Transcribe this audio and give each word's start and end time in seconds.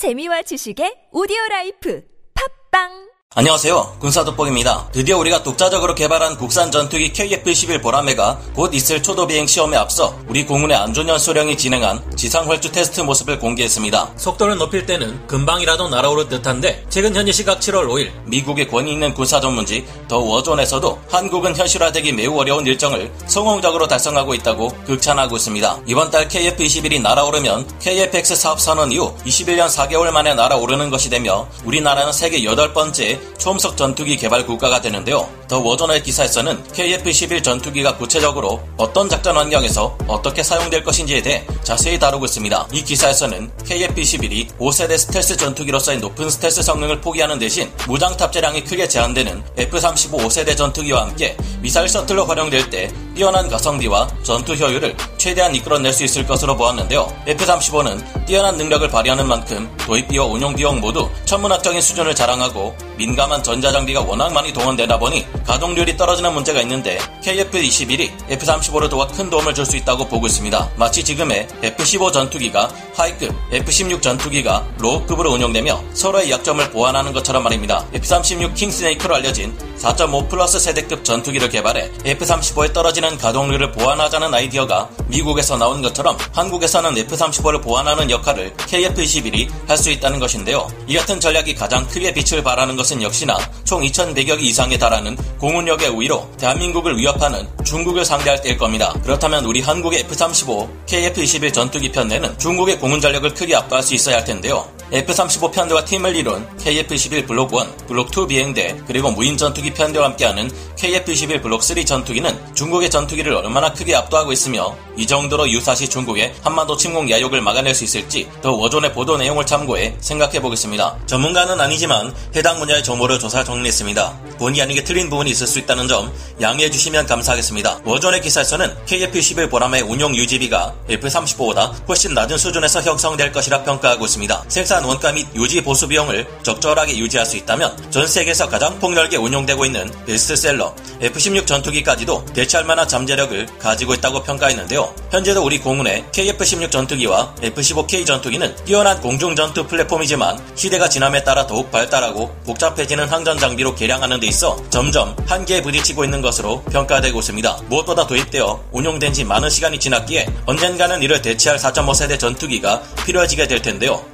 재미와 0.00 0.40
지식의 0.48 1.12
오디오 1.12 1.36
life. 1.50 2.00
팟빵 2.32 3.09
안녕하세요. 3.36 3.98
군사돋보기입니다. 4.00 4.88
드디어 4.90 5.16
우리가 5.18 5.44
독자적으로 5.44 5.94
개발한 5.94 6.36
국산 6.36 6.72
전투기 6.72 7.12
KF-21 7.12 7.80
보라매가 7.80 8.40
곧 8.56 8.74
있을 8.74 9.04
초도 9.04 9.28
비행 9.28 9.46
시험에 9.46 9.76
앞서 9.76 10.18
우리 10.26 10.44
공군의 10.44 10.76
안준현 10.76 11.16
소령이 11.16 11.56
진행한 11.56 12.02
지상 12.16 12.50
활주 12.50 12.72
테스트 12.72 13.02
모습을 13.02 13.38
공개했습니다. 13.38 14.14
속도를 14.16 14.56
높일 14.56 14.84
때는 14.84 15.28
금방이라도 15.28 15.90
날아오를 15.90 16.28
듯한데 16.28 16.86
최근 16.88 17.14
현지 17.14 17.32
시각 17.32 17.60
7월 17.60 17.86
5일 17.86 18.10
미국의 18.24 18.66
권위 18.66 18.94
있는 18.94 19.14
군사 19.14 19.40
전문지 19.40 19.86
The 20.08 20.18
War 20.18 20.37
Zone에서도 20.37 21.00
한국은 21.08 21.54
현실화되기 21.54 22.12
매우 22.14 22.36
어려운 22.36 22.66
일정을 22.66 23.12
성공적으로 23.28 23.86
달성하고 23.86 24.34
있다고 24.34 24.70
극찬하고 24.86 25.36
있습니다. 25.36 25.82
이번 25.86 26.10
달 26.10 26.26
KF-21이 26.26 27.00
날아오르면 27.00 27.78
KF-X 27.78 28.34
사업 28.34 28.60
선언 28.60 28.90
이후 28.90 29.14
21년 29.24 29.68
4개월 29.68 30.10
만에 30.10 30.34
날아오르는 30.34 30.90
것이 30.90 31.08
되며 31.08 31.46
우리나라는 31.64 32.12
세계 32.12 32.40
8번째 32.40 33.19
초음속 33.38 33.76
전투기 33.76 34.16
개발 34.16 34.46
국가가 34.46 34.80
되는데요. 34.80 35.28
The 35.48 35.58
War 35.60 35.74
Zone의 35.74 36.02
기사에서는 36.02 36.62
KF-21 36.72 37.42
전투기가 37.42 37.96
구체적으로 37.96 38.60
어떤 38.76 39.08
작전 39.08 39.36
환경에서 39.36 39.96
어떻게 40.06 40.42
사용될 40.42 40.84
것인지에 40.84 41.22
대해 41.22 41.44
자세히 41.62 41.98
다루고 41.98 42.26
있습니다. 42.26 42.68
이 42.72 42.84
기사에서는 42.84 43.50
KF-21이 43.64 44.58
5세대 44.58 44.98
스텔스 44.98 45.36
전투기로서의 45.38 45.98
높은 45.98 46.28
스텔스 46.28 46.62
성능을 46.62 47.00
포기하는 47.00 47.38
대신 47.38 47.70
무장 47.88 48.16
탑재량이 48.16 48.64
크게 48.64 48.86
제한되는 48.86 49.42
F-35 49.56 50.20
5세대 50.20 50.56
전투기와 50.56 51.02
함께 51.02 51.36
미사일 51.60 51.88
셔틀로 51.88 52.26
활용될 52.26 52.70
때 52.70 52.92
뛰어난 53.14 53.48
가성비와 53.48 54.08
전투 54.22 54.54
효율을 54.54 54.96
최대한 55.20 55.54
이끌어낼 55.54 55.92
수 55.92 56.02
있을 56.02 56.26
것으로 56.26 56.56
보았는데요. 56.56 57.12
F-35는 57.26 58.24
뛰어난 58.24 58.56
능력을 58.56 58.88
발휘하는 58.88 59.28
만큼 59.28 59.70
도입비와 59.86 60.24
운용 60.24 60.54
비용 60.54 60.80
모두 60.80 61.10
천문학적인 61.26 61.80
수준을 61.82 62.14
자랑하고 62.14 62.74
민감한 62.96 63.42
전자장비가 63.42 64.00
워낙 64.00 64.32
많이 64.32 64.50
동원되다 64.50 64.98
보니 64.98 65.26
가동률이 65.46 65.98
떨어지는 65.98 66.32
문제가 66.32 66.62
있는데 66.62 66.98
KF-21이 67.22 68.10
F-35를 68.30 68.88
도와 68.88 69.06
큰 69.08 69.28
도움을 69.28 69.54
줄 69.54 69.60
수 69.70 69.76
있다고 69.76 70.08
보고 70.08 70.26
있습니다. 70.26 70.70
마치 70.76 71.04
지금의 71.04 71.46
F-15 71.62 72.12
전투기가 72.12 72.70
high급, 72.94 73.32
F-16 73.52 74.00
전투기가 74.02 74.66
low급으로 74.78 75.30
운용되며 75.32 75.80
서로의 75.92 76.30
약점을 76.30 76.70
보완하는 76.70 77.12
것처럼 77.12 77.42
말입니다. 77.44 77.86
F-36 77.92 78.54
킹스네이크로 78.54 79.16
알려진 79.16 79.54
4.5 79.80 80.28
플러스 80.28 80.60
세대급 80.60 81.04
전투기를 81.04 81.48
개발해 81.48 81.90
F-35에 82.04 82.72
떨어지는 82.72 83.16
가동률을 83.16 83.72
보완하자는 83.72 84.32
아이디어가 84.34 84.90
미국에서 85.08 85.56
나온 85.56 85.80
것처럼 85.80 86.16
한국에서는 86.32 86.96
F-35를 86.98 87.62
보완하는 87.62 88.10
역할을 88.10 88.54
KF-21이 88.56 89.48
할 89.66 89.80
수 89.80 89.90
있다는 89.90 90.18
것인데요. 90.18 90.68
이 90.86 90.94
같은 90.94 91.18
전략이 91.18 91.54
가장 91.54 91.88
크게 91.88 92.12
빛을 92.12 92.42
발하는 92.42 92.76
것은 92.76 93.00
역시나 93.00 93.38
총 93.64 93.80
2,100여 93.80 94.38
기 94.38 94.48
이상에 94.48 94.76
달하는 94.76 95.16
공군력의 95.38 95.88
우위로 95.88 96.28
대한민국을 96.36 96.98
위협하는 96.98 97.48
중국을 97.64 98.04
상대할 98.04 98.42
때일 98.42 98.58
겁니다. 98.58 98.92
그렇다면 99.02 99.46
우리 99.46 99.62
한국의 99.62 100.00
F-35, 100.00 100.68
KF-21 100.86 101.54
전투기 101.54 101.90
편대는 101.90 102.38
중국의 102.38 102.78
공군 102.78 103.00
전력을 103.00 103.32
크게 103.32 103.56
압도할 103.56 103.82
수 103.82 103.94
있어야 103.94 104.16
할 104.16 104.24
텐데요. 104.24 104.68
F-35 104.92 105.52
편대와 105.52 105.84
팀을 105.84 106.16
이룬 106.16 106.48
KF-21 106.58 107.26
블록 107.26 107.52
1, 107.54 107.86
블록 107.86 108.16
2 108.16 108.26
비행대, 108.26 108.80
그리고 108.86 109.10
무인 109.10 109.36
전투기 109.36 109.72
편대와 109.72 110.06
함께하는 110.06 110.50
KF-21 110.76 111.42
블록 111.42 111.62
3 111.62 111.84
전투기는 111.84 112.54
중국의 112.54 112.90
전투기를 112.90 113.32
얼마나 113.34 113.72
크게 113.72 113.94
압도하고 113.94 114.32
있으며 114.32 114.76
이 114.96 115.06
정도로 115.06 115.48
유사시 115.48 115.88
중국의 115.88 116.34
한반도 116.42 116.76
침공 116.76 117.10
야욕을 117.10 117.40
막아낼 117.40 117.74
수 117.74 117.84
있을지 117.84 118.28
더 118.42 118.52
워존의 118.52 118.92
보도 118.92 119.16
내용을 119.16 119.46
참고해 119.46 119.96
생각해 120.00 120.40
보겠습니다. 120.40 120.96
전문가는 121.06 121.60
아니지만 121.60 122.14
해당 122.34 122.58
분야의 122.58 122.82
정보를 122.82 123.18
조사 123.18 123.44
정리했습니다. 123.44 124.20
본의 124.38 124.62
아니게 124.62 124.84
틀린 124.84 125.08
부분이 125.08 125.30
있을 125.30 125.46
수 125.46 125.58
있다는 125.58 125.86
점 125.86 126.12
양해해 126.40 126.70
주시면 126.70 127.06
감사하겠습니다. 127.06 127.80
워존의 127.84 128.22
기사에서는 128.22 128.74
KF-11 128.86 129.50
보람의 129.50 129.82
운용 129.82 130.14
유지비가 130.14 130.74
F-35보다 130.88 131.72
훨씬 131.88 132.14
낮은 132.14 132.36
수준에서 132.36 132.82
형성될 132.82 133.32
것이라 133.32 133.62
평가하고 133.62 134.04
있습니다. 134.04 134.44
생산 134.48 134.79
원가 134.84 135.12
및 135.12 135.26
유지 135.34 135.62
보수 135.62 135.88
비용을 135.88 136.26
적절하게 136.42 136.96
유지할 136.98 137.26
수 137.26 137.36
있다면 137.36 137.90
전 137.90 138.06
세계에서 138.06 138.48
가장 138.48 138.78
폭넓게 138.78 139.16
운용되고 139.16 139.64
있는 139.64 139.90
베스트셀러 140.06 140.74
F-16 141.00 141.46
전투기까지도 141.46 142.24
대체할 142.26 142.66
만한 142.66 142.86
잠재력을 142.86 143.46
가지고 143.58 143.94
있다고 143.94 144.22
평가했는데요. 144.22 144.94
현재도 145.10 145.44
우리 145.44 145.58
공군의 145.58 146.04
KF-16 146.12 146.70
전투기와 146.70 147.34
F-15K 147.42 148.06
전투기는 148.06 148.54
뛰어난 148.64 149.00
공중 149.00 149.34
전투 149.34 149.66
플랫폼이지만 149.66 150.38
시대가 150.54 150.88
지남에 150.88 151.24
따라 151.24 151.46
더욱 151.46 151.70
발달하고 151.70 152.34
복잡해지는 152.44 153.08
항전 153.08 153.38
장비로 153.38 153.74
개량하는 153.74 154.20
데 154.20 154.26
있어 154.26 154.56
점점 154.70 155.16
한계에 155.26 155.62
부딪히고 155.62 156.04
있는 156.04 156.20
것으로 156.20 156.62
평가되고 156.64 157.18
있습니다. 157.18 157.60
무엇보다 157.68 158.06
도입되어 158.06 158.64
운용된 158.72 159.12
지 159.12 159.24
많은 159.24 159.48
시간이 159.50 159.78
지났기에 159.78 160.26
언젠가는 160.46 161.02
이를 161.02 161.22
대체할 161.22 161.58
4.5세대 161.58 162.18
전투기가 162.18 162.82
필요해지게 163.06 163.48
될 163.48 163.62
텐데요. 163.62 164.04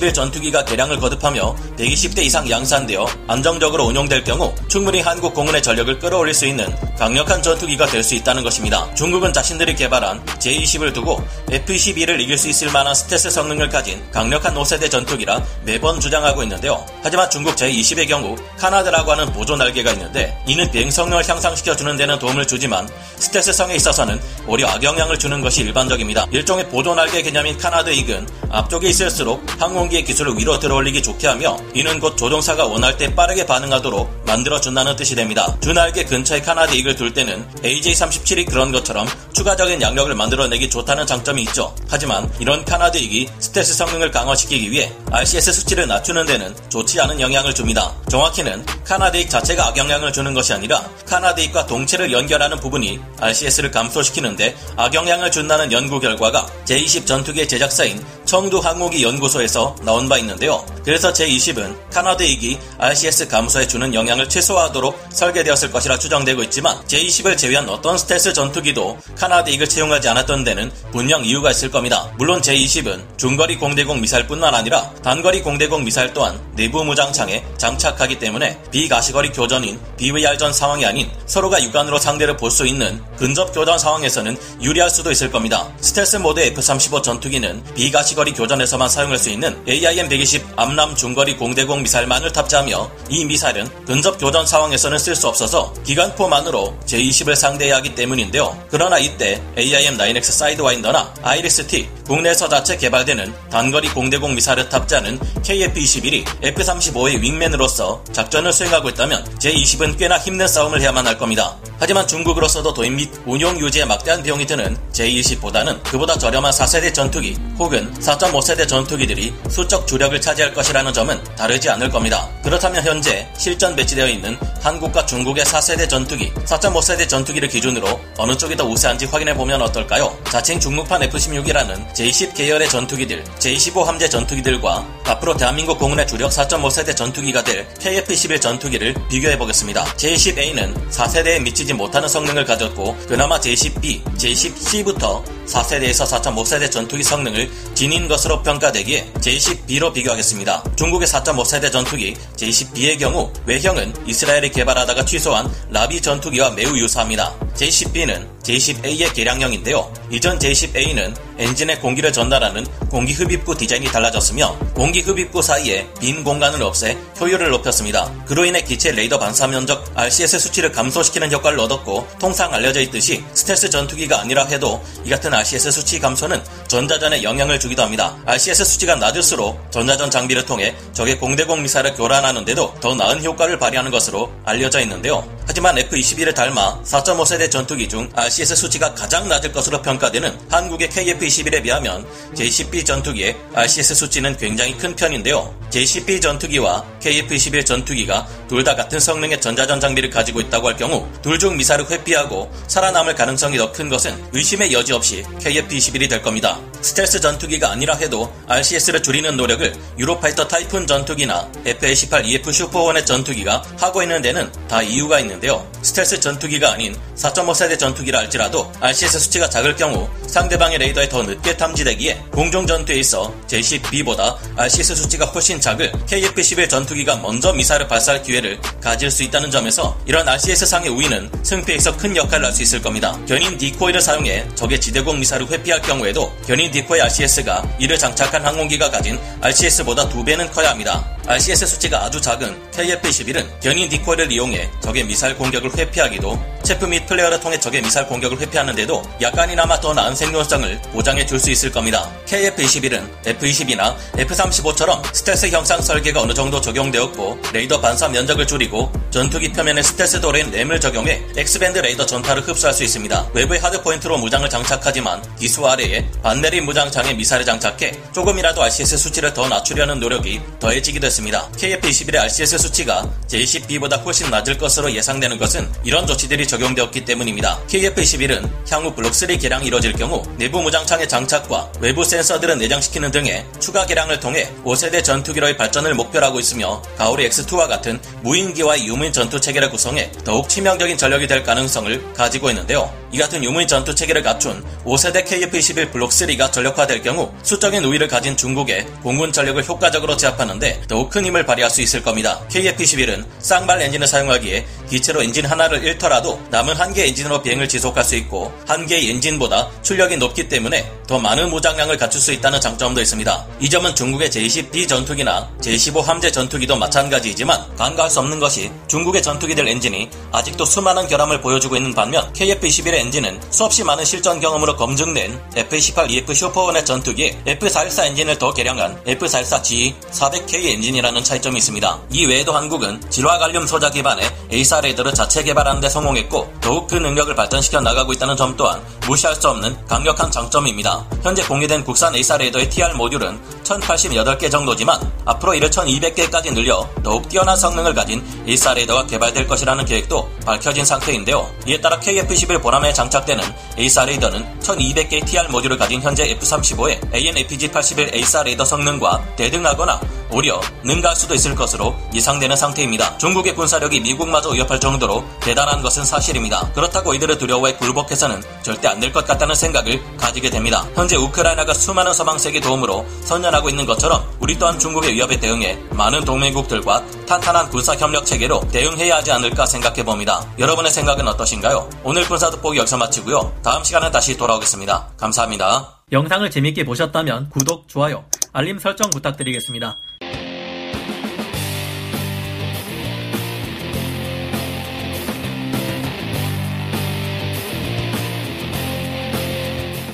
KF-11 0.00 0.14
전투기가 0.14 0.64
개량을 0.64 0.98
거듭하며 0.98 1.54
120대 1.76 2.22
이상 2.22 2.48
양산되어 2.50 3.06
안정적으로 3.28 3.84
운용될 3.84 4.24
경우 4.24 4.52
충분히 4.68 5.00
한국 5.00 5.34
공군의 5.34 5.62
전력을 5.62 5.98
끌어올릴 5.98 6.34
수 6.34 6.46
있는 6.46 6.74
강력한 6.98 7.42
전투기가 7.42 7.86
될 7.86 8.00
수 8.00 8.14
있다는 8.14 8.42
것입니다. 8.42 8.92
중국은 8.94 9.30
자신들이 9.30 9.74
개발한 9.74 10.24
J-20을 10.38 10.94
두고 10.94 11.22
KF-21을 11.50 12.18
이길 12.18 12.38
수 12.38 12.48
있을 12.48 12.72
만한 12.72 12.94
스텔스 12.94 13.30
성능을 13.30 13.68
가진 13.68 14.02
강력한 14.10 14.54
5세대 14.54 14.90
전투기라 14.90 15.42
매번 15.64 16.00
주장하고 16.00 16.42
있는데요. 16.44 16.84
하지만 17.02 17.28
중국 17.28 17.56
J-20의 17.56 18.08
경우 18.08 18.36
canard라고 18.56 19.12
하는 19.12 19.30
보조 19.34 19.54
날개가 19.54 19.92
있는데 19.92 20.34
이는 20.46 20.70
비행 20.70 20.90
성능을 20.90 21.28
향상시켜주는 21.28 21.94
데는 21.98 22.18
도움을 22.18 22.46
주지만 22.46 22.88
스텔스성에 23.16 23.74
있어서는 23.74 24.18
오히려 24.46 24.68
악영향을 24.68 25.18
주는 25.18 25.42
것이 25.42 25.60
일반적입니다. 25.60 26.26
일종의 26.30 26.70
보조 26.70 26.94
날개 26.94 27.20
개념인 27.20 27.58
canard 27.58 27.90
익은 27.90 28.26
앞쪽에 28.48 28.88
있을수록 28.88 29.44
항공기의 29.60 29.89
기수를 29.90 30.38
위로 30.38 30.58
들어올리기 30.58 31.02
좋게 31.02 31.26
하며 31.26 31.58
이는 31.74 32.00
곧 32.00 32.16
조종사가 32.16 32.64
원할 32.66 32.96
때 32.96 33.14
빠르게 33.14 33.44
반응하도록 33.44 34.22
만들어 34.24 34.60
준다는 34.60 34.96
뜻이 34.96 35.14
됩니다. 35.14 35.56
주날개 35.60 36.04
근처에 36.04 36.40
canard 36.40 36.74
익을 36.74 36.94
둘 36.94 37.12
때는 37.12 37.46
AJ-37이 37.62 38.48
그런 38.48 38.72
것처럼 38.72 39.06
추가적인 39.32 39.82
양력을 39.82 40.14
만들어내기 40.14 40.70
좋다는 40.70 41.06
장점이 41.06 41.42
있죠. 41.42 41.74
하지만 41.88 42.32
이런 42.38 42.64
canard 42.64 42.98
익이 42.98 43.28
스텔스 43.38 43.74
성능을 43.74 44.10
강화시키기 44.10 44.70
위해 44.70 44.92
RCS 45.10 45.52
수치를 45.52 45.86
낮추는 45.86 46.26
데는 46.26 46.54
좋지 46.68 47.00
않은 47.00 47.20
영향을 47.20 47.52
줍니다. 47.54 47.92
정확히는 48.08 48.64
canard 48.84 49.16
익 49.18 49.28
자체가 49.28 49.68
악영향을 49.68 50.12
주는 50.12 50.32
것이 50.32 50.52
아니라 50.52 50.82
canard 51.06 51.40
익과 51.40 51.66
동체를 51.66 52.12
연결하는 52.12 52.58
부분이 52.60 53.00
RCS를 53.18 53.70
감소시키는데 53.70 54.56
악영향을 54.76 55.30
준다는 55.30 55.72
연구 55.72 55.98
결과가 55.98 56.46
J-20 56.64 57.06
전투기의 57.06 57.48
제작사인 57.48 58.00
청두 58.30 58.58
항공기 58.58 59.02
연구소에서 59.02 59.74
나온 59.82 60.08
바 60.08 60.16
있는데요. 60.18 60.64
그래서 60.84 61.12
J-20은 61.12 61.90
canard 61.90 62.22
익이 62.22 62.60
RCS 62.78 63.26
감소에 63.26 63.66
주는 63.66 63.92
영향을 63.92 64.28
최소화하도록 64.28 64.96
설계되었을 65.10 65.72
것이라 65.72 65.98
추정되고 65.98 66.44
있지만 66.44 66.80
J-20을 66.86 67.36
제외한 67.36 67.68
어떤 67.68 67.98
스텔스 67.98 68.32
전투기도 68.32 68.96
canard 69.18 69.50
익을 69.50 69.68
채용하지 69.68 70.08
않았던 70.10 70.44
데는 70.44 70.70
분명 70.92 71.24
이유가 71.24 71.50
있을 71.50 71.72
겁니다. 71.72 72.08
물론 72.18 72.40
J-20은 72.40 73.18
중거리 73.18 73.58
공대공 73.58 74.00
미사일뿐만 74.00 74.54
아니라 74.54 74.88
단거리 75.02 75.42
공대공 75.42 75.82
미사일 75.82 76.12
또한 76.14 76.40
내부 76.54 76.84
무장창에 76.84 77.44
장착하기 77.58 78.20
때문에 78.20 78.62
비가시거리 78.70 79.32
교전인 79.32 79.80
BVR전 79.96 80.52
상황이 80.52 80.86
아닌 80.86 81.10
서로가 81.26 81.60
육안으로 81.64 81.98
상대를 81.98 82.36
볼 82.36 82.50
수 82.52 82.64
있는 82.64 83.02
근접 83.16 83.52
교전 83.52 83.76
상황에서는 83.76 84.36
유리할 84.62 84.88
수도 84.88 85.10
있을 85.10 85.32
겁니다. 85.32 85.68
스텔스 85.80 86.18
모드 86.18 86.38
F-35 86.40 87.02
전투기는 87.02 87.64
비가시 87.74 88.19
거리 88.20 88.34
교전에서만 88.34 88.90
사용할 88.90 89.16
수 89.16 89.30
있는 89.30 89.56
AIM-120 89.64 90.42
암람 90.54 90.94
중거리 90.94 91.38
공대공 91.38 91.82
미사일만을 91.82 92.30
탑재하며 92.32 92.90
이 93.08 93.24
미사일은 93.24 93.66
근접 93.86 94.18
교전 94.18 94.44
상황에서는 94.44 94.98
쓸 94.98 95.16
수 95.16 95.26
없어서 95.26 95.72
기관포만으로 95.86 96.76
J-20을 96.84 97.34
상대해야 97.34 97.76
하기 97.76 97.94
때문인데요. 97.94 98.62
그러나 98.70 98.98
이때 98.98 99.40
AIM-9X 99.56 100.22
사이드와인더나 100.22 101.14
IRIS-T 101.22 101.88
국내에서 102.06 102.50
자체 102.50 102.76
개발되는 102.76 103.32
단거리 103.50 103.88
공대공 103.88 104.34
미사일을 104.34 104.68
탑재하는 104.68 105.18
KF-21이 105.18 106.24
F-35의 106.42 107.22
wingman으로서 107.22 108.04
작전을 108.12 108.52
수행하고 108.52 108.90
있다면 108.90 109.24
J-20은 109.38 109.96
꽤나 109.96 110.18
힘든 110.18 110.46
싸움을 110.46 110.82
해야만 110.82 111.06
할 111.06 111.16
겁니다. 111.16 111.56
하지만 111.78 112.06
중국으로서도 112.06 112.74
도입 112.74 112.92
및 112.92 113.10
운용 113.24 113.58
유지에 113.58 113.86
막대한 113.86 114.22
비용이 114.22 114.44
드는 114.44 114.76
J-20보다는 114.92 115.82
그보다 115.84 116.18
저렴한 116.18 116.52
4세대 116.52 116.92
전투기 116.92 117.38
혹은 117.58 117.90
4.5세대 118.10 118.66
전투기들이 118.66 119.32
수적 119.48 119.86
주력을 119.86 120.20
차지할 120.20 120.52
것이라는 120.52 120.92
점은 120.92 121.22
다르지 121.36 121.70
않을 121.70 121.90
겁니다. 121.90 122.28
그렇다면 122.42 122.84
현재 122.84 123.28
실전 123.36 123.76
배치되어 123.76 124.08
있는 124.08 124.36
한국과 124.60 125.06
중국의 125.06 125.44
4세대 125.44 125.88
전투기, 125.88 126.32
4.5세대 126.32 127.08
전투기를 127.08 127.48
기준으로 127.48 128.00
어느 128.18 128.36
쪽이 128.36 128.56
더 128.56 128.64
우세한지 128.64 129.06
확인해 129.06 129.34
보면 129.34 129.62
어떨까요? 129.62 130.16
자칭 130.30 130.58
중국판 130.58 131.02
F-16이라는 131.04 131.94
J-10 131.94 132.34
계열의 132.34 132.68
전투기들, 132.68 133.24
J-15 133.38 133.84
함재 133.84 134.08
전투기들과 134.08 134.86
앞으로 135.04 135.36
대한민국 135.36 135.78
공군의 135.78 136.06
주력 136.06 136.30
4.5세대 136.30 136.96
전투기가 136.96 137.44
될 137.44 137.66
KF-11 137.78 138.40
전투기를 138.40 138.94
비교해 139.08 139.38
보겠습니다. 139.38 139.84
J-10A는 139.84 140.90
4세대에 140.90 141.40
미치지 141.42 141.74
못하는 141.74 142.08
성능을 142.08 142.44
가졌고 142.44 142.96
그나마 143.08 143.38
J-10B, 143.40 144.18
J-10C부터 144.18 145.39
4세대에서 145.50 146.06
4.5세대 146.06 146.70
전투기 146.70 147.02
성능을 147.02 147.50
지닌 147.74 148.08
것으로 148.08 148.42
평가되기에 148.42 149.12
J-10B로 149.20 149.92
비교하겠습니다. 149.92 150.62
중국의 150.76 151.08
4.5세대 151.08 151.72
전투기 151.72 152.14
J-10B의 152.36 152.98
경우 152.98 153.32
외형은 153.46 153.94
이스라엘이 154.06 154.50
개발하다가 154.50 155.04
취소한 155.04 155.50
라비 155.70 156.00
전투기와 156.00 156.50
매우 156.50 156.76
유사합니다. 156.76 157.34
J-10B는 157.60 158.26
J10A의 158.42 159.12
개량형인데요. 159.12 159.92
이전 160.10 160.38
J10A와 160.38 161.14
엔진에 161.38 161.76
공기를 161.78 162.12
전달하는 162.12 162.66
공기 162.90 163.12
흡입구 163.12 163.56
디자인이 163.56 163.86
달라졌으며 163.86 164.58
공기 164.74 165.00
흡입구 165.00 165.42
사이에 165.42 165.86
빈 166.00 166.24
공간을 166.24 166.62
없애 166.62 166.96
효율을 167.20 167.50
높였습니다. 167.50 168.10
그로 168.26 168.44
인해 168.44 168.62
기체 168.62 168.92
레이더 168.92 169.18
반사 169.18 169.46
면적 169.46 169.84
RCS 169.94 170.38
수치를 170.38 170.72
감소시키는 170.72 171.30
효과를 171.32 171.60
얻었고 171.60 172.08
통상 172.18 172.52
알려져 172.52 172.80
있듯이 172.80 173.22
스텔스 173.34 173.70
전투기가 173.70 174.20
아니라 174.20 174.44
해도 174.46 174.82
이 175.04 175.10
같은 175.10 175.32
RCS 175.32 175.70
수치 175.70 175.98
감소는 175.98 176.42
전자전에 176.66 177.22
영향을 177.22 177.60
주기도 177.60 177.82
합니다. 177.82 178.16
RCS 178.26 178.64
수치가 178.64 178.96
낮을수록 178.96 179.70
전자전 179.70 180.10
장비를 180.10 180.46
통해 180.46 180.74
적의 180.92 181.18
공대공 181.18 181.62
미사일을 181.62 181.94
교란하는데도 181.94 182.74
더 182.80 182.94
나은 182.94 183.22
효과를 183.22 183.58
발휘하는 183.58 183.90
것으로 183.90 184.32
알려져 184.44 184.80
있는데요. 184.80 185.26
하지만 185.46 185.76
F-22를 185.78 186.34
닮아 186.34 186.82
4.5세대 186.84 187.49
전투기 187.50 187.88
중 187.88 188.08
RCS 188.14 188.54
수치가 188.56 188.94
가장 188.94 189.28
낮을 189.28 189.52
것으로 189.52 189.82
평가되는 189.82 190.38
한국의 190.50 190.88
KF-21에 190.88 191.62
비하면 191.62 192.06
J-10B 192.34 192.86
전투기의 192.86 193.36
RCS 193.54 193.94
수치는 193.94 194.36
굉장히 194.36 194.76
큰 194.78 194.94
편인데요. 194.94 195.54
J-10B 195.70 196.20
전투기와 196.22 196.84
KF-21 197.00 197.64
전투기가 197.66 198.26
둘 198.48 198.60
다 198.64 198.74
같은 198.76 199.00
성능의 199.00 199.40
전자전 199.40 199.80
장비를 199.80 200.10
가지고 200.10 200.40
있다고 200.40 200.68
할 200.68 200.76
경우 200.76 201.08
둘 201.22 201.38
중 201.38 201.56
미사일을 201.56 201.82
회피하고 201.90 202.50
살아남을 202.68 203.14
가능성이 203.14 203.56
더 203.56 203.72
큰 203.72 203.88
것은 203.88 204.14
의심의 204.32 204.72
여지 204.72 204.92
없이 204.92 205.24
KF-21이 205.40 206.08
될 206.10 206.20
겁니다. 206.22 206.58
스텔스 206.82 207.20
전투기가 207.20 207.70
아니라 207.70 207.94
해도 207.94 208.30
RCS를 208.46 209.02
줄이는 209.02 209.36
노력을 209.36 209.72
유로파이터 209.98 210.46
타이푼 210.48 210.86
전투기나 210.86 211.50
F-18 211.64 212.26
E/F 212.26 212.52
슈퍼호넷 212.52 213.06
전투기가 213.06 213.62
하고 213.78 214.02
있는 214.02 214.20
데는 214.20 214.52
다 214.68 214.82
이유가 214.82 215.20
있는데요. 215.20 215.66
스텔스 215.82 216.20
전투기가 216.20 216.72
아닌 216.72 216.94
4.5세대 217.40 217.78
전투기라 217.78 218.18
할지라도 218.18 218.70
RCS 218.80 219.18
수치가 219.18 219.48
작을 219.48 219.76
경우 219.76 220.08
상대방의 220.26 220.78
레이더에 220.78 221.08
더 221.08 221.22
늦게 221.22 221.56
탐지되기에 221.56 222.24
공중 222.32 222.66
전투에 222.66 222.96
있어 222.96 223.32
J-10B보다 223.46 224.36
RCS 224.56 224.94
수치가 224.94 225.26
훨씬 225.26 225.60
작을 225.60 225.92
KF-21 226.06 226.68
전투기가 226.68 227.16
먼저 227.16 227.52
미사일을 227.52 227.86
발사할 227.86 228.22
기회를 228.22 228.60
가질 228.80 229.10
수 229.10 229.22
있다는 229.22 229.50
점에서 229.50 229.96
이런 230.06 230.28
RCS 230.28 230.66
상의 230.66 230.90
우위는 230.90 231.30
승패에서 231.42 231.96
큰 231.96 232.16
역할을 232.16 232.46
할 232.46 232.50
수 232.50 232.62
있을 232.64 232.82
겁니다. 232.82 233.16
견인 233.28 233.56
decoy를 233.56 234.00
사용해 234.00 234.44
적의 234.56 234.80
지대공 234.80 235.20
미사일을 235.20 235.48
회피할 235.48 235.80
경우에도 235.82 236.32
견인 236.48 236.68
decoy 236.72 237.00
RCS가 237.00 237.62
이를 237.78 237.96
장착한 237.96 238.44
항공기가 238.44 238.90
가진 238.90 239.20
RCS보다 239.40 240.08
두 240.08 240.24
배는 240.24 240.50
커야 240.50 240.70
합니다. 240.70 241.06
RCS 241.26 241.66
수치가 241.66 242.04
아주 242.04 242.20
작은 242.20 242.70
KF-21은 242.72 243.60
견인 243.60 243.88
decoy를 243.88 244.30
이용해 244.32 244.70
적의 244.80 245.04
미사일 245.04 245.36
공격을 245.36 245.76
회피하기도 245.76 246.60
chaff 246.62 246.84
및 246.86 247.06
flare를 247.06 247.40
통해 247.40 247.58
적의 247.58 247.82
미사일 247.82 248.06
공격을 248.06 248.40
회피하는데도 248.40 249.02
약간이나마 249.20 249.78
더 249.80 249.92
나은 249.94 250.14
생존성을 250.14 250.82
보장해 250.92 251.26
줄 251.26 251.40
수 251.40 251.50
있을 251.50 251.72
겁니다. 251.72 252.10
KF-21은 252.26 253.26
F-22나 253.26 253.96
F-35처럼 254.18 255.02
스텔스 255.14 255.48
형상 255.48 255.80
설계가 255.80 256.20
어느 256.20 256.34
정도 256.34 256.60
적용되었고 256.60 257.40
레이더 257.52 257.80
반사 257.80 258.08
면적을 258.08 258.46
줄이고 258.46 258.92
전투기 259.10 259.52
표면에 259.52 259.82
스텔스 259.82 260.20
도료인 260.20 260.50
RAM을 260.50 260.80
적용해 260.80 261.22
X밴드 261.36 261.78
레이더 261.78 262.06
전파를 262.06 262.46
흡수할 262.46 262.74
수 262.74 262.84
있습니다. 262.84 263.30
외부의 263.32 263.60
hardpoint로 263.60 264.18
무장을 264.18 264.48
장착하지만 264.50 265.22
기수 265.38 265.66
아래에 265.66 266.06
반매립 266.22 266.60
무장장에 266.60 267.14
미사일을 267.14 267.44
장착해 267.44 267.92
조금이라도 268.12 268.62
RCS 268.62 268.98
수치를 268.98 269.32
더 269.32 269.48
낮추려는 269.48 269.98
노력이 269.98 270.40
더해지기도 270.60 271.09
했습니다. 271.10 271.50
KF-21의 271.52 272.18
RCS 272.18 272.58
수치가 272.58 273.08
J-10B보다 273.26 274.02
훨씬 274.04 274.30
낮을 274.30 274.56
것으로 274.56 274.92
예상되는 274.92 275.38
것은 275.38 275.70
이런 275.84 276.06
조치들이 276.06 276.46
적용되었기 276.46 277.04
때문입니다. 277.04 277.60
KF-21은 277.68 278.48
향후 278.70 278.94
블록3 278.94 279.40
개량이 279.40 279.66
이뤄질 279.66 279.92
경우 279.94 280.22
내부 280.36 280.62
무장창의 280.62 281.08
장착과 281.08 281.72
외부 281.80 282.04
센서들을 282.04 282.58
내장시키는 282.58 283.10
등의 283.10 283.44
추가 283.58 283.84
개량을 283.84 284.20
통해 284.20 284.50
5세대 284.64 285.04
전투기로의 285.04 285.56
발전을 285.56 285.94
목표로 285.94 286.24
하고 286.24 286.40
있으며 286.40 286.80
가오리 286.96 287.28
X2와 287.28 287.68
같은 287.68 288.00
무인기와의 288.22 288.86
유무인 288.86 289.12
전투 289.12 289.40
체계를 289.40 289.70
구성해 289.70 290.10
더욱 290.24 290.48
치명적인 290.48 290.96
전력이 290.96 291.26
될 291.26 291.42
가능성을 291.42 292.14
가지고 292.14 292.50
있는데요. 292.50 292.99
이 293.12 293.18
같은 293.18 293.42
유무인 293.42 293.66
전투 293.66 293.94
체계를 293.94 294.22
갖춘 294.22 294.64
5세대 294.84 295.24
KF-21 295.24 295.90
블록 295.92 296.10
3가 296.10 296.52
전력화될 296.52 297.02
경우 297.02 297.32
수적인 297.42 297.84
우위를 297.84 298.08
가진 298.08 298.36
중국의 298.36 298.86
공군 299.02 299.32
전력을 299.32 299.62
효과적으로 299.64 300.16
제압하는데 300.16 300.82
더욱 300.86 301.10
큰 301.10 301.24
힘을 301.24 301.44
발휘할 301.46 301.70
수 301.70 301.80
있을 301.82 302.02
겁니다. 302.02 302.40
KF-21은 302.50 303.24
쌍발 303.40 303.80
엔진을 303.82 304.06
사용하기에 304.06 304.66
기체로 304.88 305.22
엔진 305.22 305.46
하나를 305.46 305.82
잃더라도 305.84 306.40
남은 306.50 306.76
한 306.76 306.90
개 306.90 307.06
엔진으로 307.06 307.40
비행을 307.40 307.68
지속할 307.68 308.02
수 308.02 308.16
있고 308.16 308.52
한 308.66 308.84
개의 308.84 309.10
엔진보다 309.10 309.70
출력이 309.82 310.16
높기 310.16 310.48
때문에 310.48 310.90
더 311.06 311.20
많은 311.20 311.48
무장량을 311.50 311.96
갖출 311.96 312.20
수 312.20 312.32
있다는 312.32 312.60
장점도 312.60 313.00
있습니다. 313.00 313.46
이 313.60 313.70
점은 313.70 313.94
중국의 313.94 314.28
J-10B 314.30 314.88
전투기나 314.88 315.48
J-15 315.60 316.02
함재 316.02 316.32
전투기도 316.32 316.76
마찬가지이지만 316.76 317.76
간과할 317.76 318.10
수 318.10 318.18
없는 318.18 318.40
것이 318.40 318.72
중국의 318.88 319.22
전투기들 319.22 319.68
엔진이 319.68 320.10
아직도 320.32 320.64
수많은 320.64 321.06
결함을 321.06 321.40
보여주고 321.40 321.76
있는 321.76 321.94
반면 321.94 322.32
KF-21의 322.32 322.99
엔진은 323.00 323.40
수없이 323.50 323.82
많은 323.82 324.04
실전 324.04 324.40
경험으로 324.40 324.76
검증된 324.76 325.40
F-18 325.56 326.10
EF 326.10 326.34
슈퍼호넷 326.34 326.84
전투기의 326.84 327.42
F-414 327.46 328.06
엔진을 328.06 328.38
더 328.38 328.52
개량한 328.52 329.02
F-414-GE-400K 329.06 330.66
엔진이라는 330.66 331.24
차이점이 331.24 331.58
있습니다. 331.58 332.00
이 332.10 332.26
외에도 332.26 332.52
한국은 332.52 333.00
질화 333.10 333.38
갈륨 333.38 333.66
소자 333.66 333.90
기반의 333.90 334.28
AESA 334.50 334.82
레이더를 334.82 335.14
자체 335.14 335.42
개발하는 335.42 335.80
데 335.80 335.88
성공했고 335.88 336.52
더욱 336.60 336.86
그 336.88 336.96
능력을 336.96 337.34
발전시켜 337.34 337.80
나가고 337.80 338.12
있다는 338.12 338.36
점 338.36 338.56
또한 338.56 338.82
무시할 339.06 339.34
수 339.34 339.48
없는 339.48 339.86
강력한 339.86 340.30
장점입니다. 340.30 341.06
현재 341.22 341.42
공개된 341.44 341.84
국산 341.84 342.12
A4 342.12 342.38
레이더의 342.38 342.70
TR 342.70 342.94
모듈은 342.94 343.59
1088개 343.78 344.50
정도지만 344.50 345.00
앞으로 345.24 345.54
이를 345.54 345.70
1200개까지 345.70 346.52
늘려 346.52 346.88
더욱 347.02 347.28
뛰어난 347.28 347.56
성능을 347.56 347.94
가진 347.94 348.22
A4 348.46 348.74
레이더가 348.74 349.06
개발될 349.06 349.46
것이라는 349.46 349.84
계획도 349.84 350.28
밝혀진 350.44 350.84
상태인데요. 350.84 351.48
이에 351.66 351.80
따라 351.80 351.98
KF-11 352.00 352.60
보람에 352.60 352.92
장착되는 352.92 353.44
A4 353.76 354.06
레이더는 354.06 354.60
1200개의 354.60 355.24
TR 355.24 355.48
모듈을 355.48 355.78
가진 355.78 356.02
현재 356.02 356.28
F-35의 356.30 357.14
AN/APG-81 357.14 358.12
A4 358.14 358.44
레이더 358.44 358.64
성능과 358.64 359.36
대등하거나 359.36 360.00
오히려 360.32 360.60
능가할 360.84 361.16
수도 361.16 361.34
있을 361.34 361.54
것으로 361.54 361.94
예상되는 362.14 362.54
상태입니다. 362.56 363.18
중국의 363.18 363.54
군사력이 363.54 364.00
미국마저 364.00 364.50
위협할 364.50 364.78
정도로 364.80 365.24
대단한 365.40 365.82
것은 365.82 366.04
사실입니다. 366.04 366.70
그렇다고 366.72 367.14
이들을 367.14 367.38
두려워해 367.38 367.74
굴복해서는 367.76 368.42
절대 368.62 368.88
안 368.88 369.00
될 369.00 369.12
것 369.12 369.26
같다는 369.26 369.54
생각을 369.54 370.00
가지게 370.18 370.50
됩니다. 370.50 370.86
현재 370.94 371.16
우크라이나가 371.16 371.74
수많은 371.74 372.12
서방세계 372.12 372.60
도움으로 372.60 373.06
선전하고 373.24 373.68
있는 373.70 373.86
것처럼 373.86 374.24
우리 374.40 374.56
또한 374.58 374.78
중국의 374.78 375.14
위협에 375.14 375.40
대응해 375.40 375.78
많은 375.90 376.24
동맹국들과 376.24 377.02
탄탄한 377.26 377.70
군사 377.70 377.94
협력 377.96 378.26
체계로 378.26 378.60
대응해야 378.70 379.16
하지 379.16 379.32
않을까 379.32 379.66
생각해 379.66 380.04
봅니다. 380.04 380.44
여러분의 380.58 380.90
생각은 380.90 381.26
어떠신가요? 381.28 381.88
오늘 382.04 382.24
군사 382.28 382.50
돋보기 382.50 382.78
여기서 382.78 382.98
마치고요. 382.98 383.52
다음 383.64 383.82
시간에 383.84 384.10
다시 384.10 384.36
돌아오겠습니다. 384.36 385.08
감사합니다. 385.16 386.02
영상을 386.12 386.48
재밌게 386.50 386.84
보셨다면 386.84 387.50
구독, 387.50 387.88
좋아요, 387.88 388.24
알림 388.52 388.78
설정 388.78 389.10
부탁드리겠습니다. 389.10 389.96